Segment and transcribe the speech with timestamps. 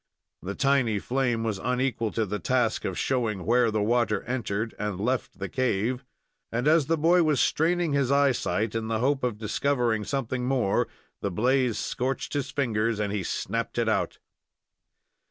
[0.41, 4.99] The tiny flame was unequal to the task of showing where the water entered and
[4.99, 6.03] left the cave,
[6.51, 10.87] and, as the boy was straining his eyesight in the hope of discovering something more,
[11.19, 14.17] the blaze scorched his fingers, he snapped it out.